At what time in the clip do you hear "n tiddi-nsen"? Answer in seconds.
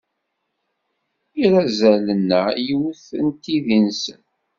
3.25-4.21